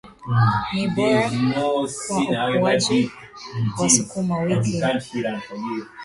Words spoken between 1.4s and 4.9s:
kwa ukuaji wa sukuma wiki.